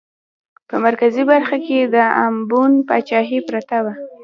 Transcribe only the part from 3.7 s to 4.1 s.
وه.